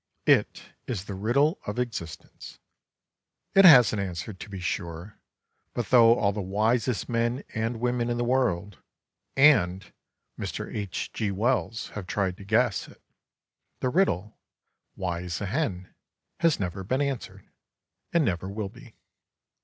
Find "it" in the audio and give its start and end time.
0.25-0.63, 3.53-3.65, 12.87-12.99